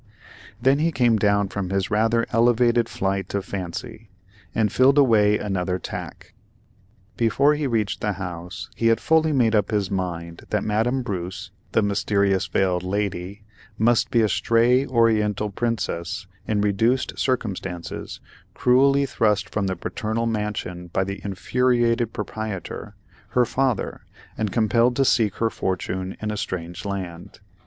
[0.59, 4.09] Then he came down from this rather elevated flight of fancy,
[4.55, 6.33] and filled away on another tack.
[7.17, 11.51] Before he reached the house he had fully made up his mind that Madame Bruce,
[11.73, 13.43] the Mysterious Veiled Lady,
[13.77, 18.19] must be a stray Oriental Princess in reduced circumstances,
[18.55, 22.95] cruelly thrust from the paternal mansion by the infuriated proprietor,
[23.27, 24.01] her father,
[24.35, 27.39] and compelled to seek her fortune in a strange land.